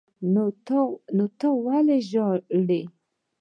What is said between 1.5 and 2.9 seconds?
ولې ژاړې.